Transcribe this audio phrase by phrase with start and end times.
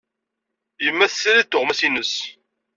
[0.85, 2.13] Yemma tessirid tuɣmas-innes.